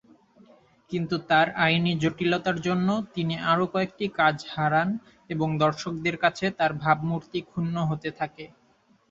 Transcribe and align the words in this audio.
কিন্তু 0.91 1.15
তার 1.29 1.47
আইনি 1.61 1.91
জটিলতার 2.03 2.57
জন্য 2.61 2.87
তিনি 3.13 3.35
আরও 3.51 3.65
কয়েকটি 3.73 4.05
কাজ 4.19 4.35
হারান 4.51 4.89
এবং 5.29 5.47
দর্শকদের 5.63 6.15
কাছে 6.17 6.45
তার 6.59 6.71
ভাবমূর্তি 6.83 7.39
ক্ষুণ্ণ 7.43 7.75
হতে 7.89 8.09
থাকে। 8.19 8.45